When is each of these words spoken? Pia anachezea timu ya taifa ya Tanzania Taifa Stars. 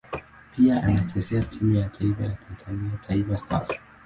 Pia 0.55 0.83
anachezea 0.83 1.41
timu 1.43 1.75
ya 1.75 1.89
taifa 1.89 2.23
ya 2.23 2.31
Tanzania 2.31 2.97
Taifa 3.07 3.37
Stars. 3.37 3.83